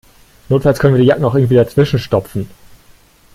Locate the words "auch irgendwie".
1.25-1.53